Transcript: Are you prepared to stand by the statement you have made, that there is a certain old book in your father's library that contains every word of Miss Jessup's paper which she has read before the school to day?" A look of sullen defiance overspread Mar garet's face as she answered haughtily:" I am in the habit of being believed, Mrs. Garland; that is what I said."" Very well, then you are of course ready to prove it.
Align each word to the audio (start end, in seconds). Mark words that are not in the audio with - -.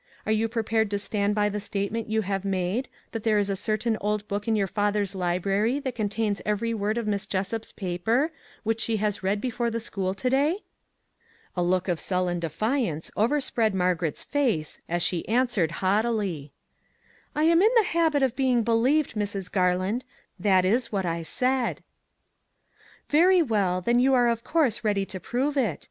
Are 0.25 0.31
you 0.31 0.47
prepared 0.47 0.89
to 0.89 0.97
stand 0.97 1.35
by 1.35 1.47
the 1.47 1.59
statement 1.59 2.09
you 2.09 2.21
have 2.23 2.43
made, 2.43 2.89
that 3.11 3.21
there 3.21 3.37
is 3.37 3.51
a 3.51 3.55
certain 3.55 3.99
old 4.01 4.27
book 4.27 4.47
in 4.47 4.55
your 4.55 4.65
father's 4.65 5.13
library 5.13 5.77
that 5.81 5.93
contains 5.93 6.41
every 6.43 6.73
word 6.73 6.97
of 6.97 7.05
Miss 7.05 7.27
Jessup's 7.27 7.71
paper 7.71 8.31
which 8.63 8.81
she 8.81 8.97
has 8.97 9.21
read 9.21 9.39
before 9.39 9.69
the 9.69 9.79
school 9.79 10.15
to 10.15 10.27
day?" 10.27 10.55
A 11.55 11.61
look 11.61 11.87
of 11.87 11.99
sullen 11.99 12.39
defiance 12.39 13.11
overspread 13.15 13.75
Mar 13.75 13.93
garet's 13.93 14.23
face 14.23 14.81
as 14.89 15.03
she 15.03 15.27
answered 15.29 15.69
haughtily:" 15.83 16.51
I 17.35 17.43
am 17.43 17.61
in 17.61 17.69
the 17.77 17.83
habit 17.83 18.23
of 18.23 18.35
being 18.35 18.63
believed, 18.63 19.13
Mrs. 19.13 19.51
Garland; 19.51 20.03
that 20.39 20.65
is 20.65 20.91
what 20.91 21.05
I 21.05 21.21
said."" 21.21 21.83
Very 23.09 23.43
well, 23.43 23.81
then 23.81 23.99
you 23.99 24.15
are 24.15 24.27
of 24.29 24.43
course 24.43 24.83
ready 24.83 25.05
to 25.05 25.19
prove 25.19 25.55
it. 25.55 25.79